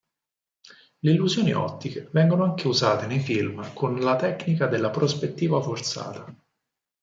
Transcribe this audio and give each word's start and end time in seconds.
Le 1.01 1.11
illusioni 1.11 1.53
ottiche 1.53 2.09
vengono 2.11 2.43
anche 2.43 2.67
usate 2.67 3.05
nei 3.05 3.19
film 3.19 3.71
con 3.73 3.99
la 3.99 4.15
tecnica 4.15 4.65
della 4.65 4.89
prospettiva 4.89 5.61
forzata. 5.61 6.25